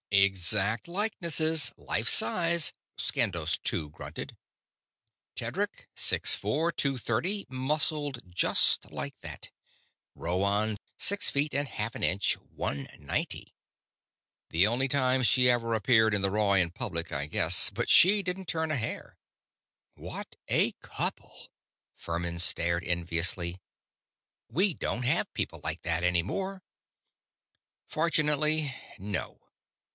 "__"Exact 0.29 0.87
likenesses 0.89 1.71
life 1.77 2.09
size," 2.09 2.73
Skandos 2.97 3.59
Two 3.63 3.91
grunted. 3.91 4.35
"Tedric: 5.35 5.87
six 5.95 6.35
four, 6.35 6.71
two 6.71 6.97
thirty, 6.97 7.45
muscled 7.47 8.19
just 8.27 8.89
like 8.91 9.15
that. 9.21 9.51
Rhoann: 10.15 10.77
six 10.97 11.29
feet 11.29 11.53
and 11.53 11.67
half 11.67 11.93
an 11.95 12.03
inch, 12.03 12.33
one 12.33 12.89
ninety. 12.99 13.53
The 14.49 14.67
only 14.67 14.87
time 14.87 15.21
she 15.23 15.49
ever 15.49 15.73
appeared 15.75 16.15
in 16.15 16.23
the 16.23 16.31
raw 16.31 16.53
in 16.53 16.71
public, 16.71 17.11
I 17.11 17.27
guess, 17.27 17.69
but 17.69 17.87
she 17.87 18.21
didn't 18.23 18.47
turn 18.47 18.71
a 18.71 18.75
hair."_ 18.77 19.13
"What 19.95 20.35
a 20.47 20.73
couple!" 20.81 21.47
Furmin 21.95 22.39
stared 22.39 22.83
enviously. 22.83 23.61
"We 24.49 24.73
don't 24.73 25.03
have 25.03 25.33
people 25.33 25.61
like 25.63 25.83
that 25.83 26.03
any 26.03 26.23
more." 26.23 26.63
_"Fortunately, 27.89 28.75
no. 28.97 29.37